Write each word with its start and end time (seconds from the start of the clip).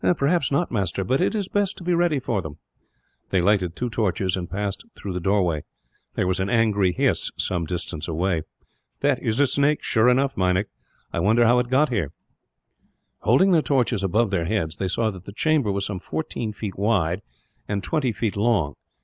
"Perhaps 0.17 0.51
not, 0.51 0.71
master, 0.71 1.03
but 1.03 1.21
it 1.21 1.35
is 1.35 1.47
best 1.47 1.77
to 1.77 1.83
be 1.83 1.93
ready 1.93 2.17
for 2.17 2.41
them." 2.41 2.57
They 3.29 3.39
lighted 3.39 3.75
two 3.75 3.87
torches, 3.87 4.35
and 4.35 4.49
passed 4.49 4.83
through 4.95 5.13
the 5.13 5.19
doorway. 5.19 5.63
There 6.15 6.25
was 6.25 6.39
an 6.39 6.49
angry 6.49 6.91
hiss, 6.91 7.29
some 7.37 7.65
distance 7.65 8.07
away. 8.07 8.41
"That 9.01 9.21
is 9.21 9.39
a 9.39 9.45
snake, 9.45 9.83
sure 9.83 10.09
enough, 10.09 10.35
Meinik. 10.35 10.69
I 11.13 11.19
wonder 11.19 11.45
how 11.45 11.59
it 11.59 11.69
got 11.69 11.89
here." 11.89 12.09
Holding 13.19 13.51
their 13.51 13.61
torches 13.61 14.01
above 14.01 14.31
their 14.31 14.45
heads, 14.45 14.77
they 14.77 14.87
saw 14.87 15.11
that 15.11 15.25
the 15.25 15.31
chamber 15.33 15.71
was 15.71 15.85
some 15.85 15.99
fourteen 15.99 16.51
feet 16.51 16.79
wide 16.79 17.21
and 17.67 17.83
twenty 17.83 18.11
long. 18.31 18.73